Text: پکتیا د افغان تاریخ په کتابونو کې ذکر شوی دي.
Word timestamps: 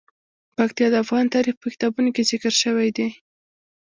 پکتیا 0.57 0.87
د 0.91 0.95
افغان 1.03 1.25
تاریخ 1.35 1.55
په 1.59 1.67
کتابونو 1.73 2.09
کې 2.15 2.27
ذکر 2.31 2.53
شوی 2.63 2.89
دي. 2.97 3.07